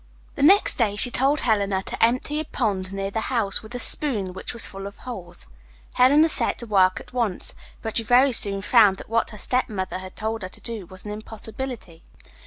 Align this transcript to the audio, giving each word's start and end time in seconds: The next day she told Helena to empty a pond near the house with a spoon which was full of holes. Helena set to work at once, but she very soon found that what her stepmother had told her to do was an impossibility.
The 0.33 0.41
next 0.41 0.79
day 0.79 0.95
she 0.95 1.11
told 1.11 1.41
Helena 1.41 1.83
to 1.83 2.03
empty 2.03 2.39
a 2.39 2.43
pond 2.45 2.91
near 2.91 3.11
the 3.11 3.29
house 3.29 3.61
with 3.61 3.75
a 3.75 3.77
spoon 3.77 4.33
which 4.33 4.51
was 4.51 4.65
full 4.65 4.87
of 4.87 4.97
holes. 4.97 5.45
Helena 5.93 6.27
set 6.27 6.57
to 6.57 6.65
work 6.65 6.99
at 6.99 7.13
once, 7.13 7.53
but 7.83 7.97
she 7.97 8.03
very 8.03 8.31
soon 8.31 8.63
found 8.63 8.97
that 8.97 9.09
what 9.09 9.29
her 9.29 9.37
stepmother 9.37 9.99
had 9.99 10.15
told 10.15 10.41
her 10.41 10.49
to 10.49 10.61
do 10.61 10.87
was 10.87 11.05
an 11.05 11.11
impossibility. 11.11 12.01